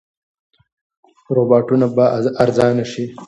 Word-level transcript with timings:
روباټونه 1.35 1.85
به 1.95 2.05
ارزانه 2.43 2.83
شي. 2.91 3.05